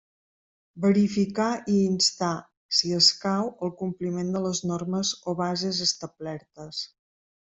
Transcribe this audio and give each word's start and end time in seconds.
Verificar 0.85 1.49
i 1.73 1.75
instar, 1.89 2.29
si 2.79 2.95
escau, 3.01 3.51
el 3.67 3.73
compliment 3.83 4.33
de 4.37 4.43
les 4.47 4.63
normes 4.73 5.11
o 5.33 5.37
bases 5.45 5.83
establertes. 5.89 6.83